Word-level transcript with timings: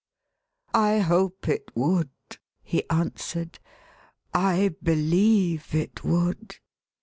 "I 0.89 0.97
hope 0.97 1.47
it 1.47 1.69
would," 1.75 2.09
he 2.63 2.89
answered." 2.89 3.59
I 4.33 4.73
believe 4.81 5.75
it 5.75 6.03
would." 6.03 6.55